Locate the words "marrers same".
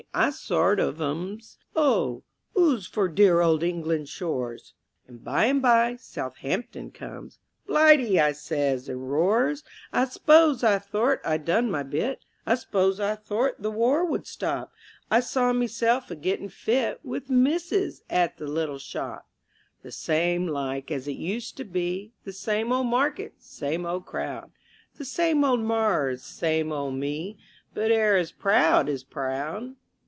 25.61-26.73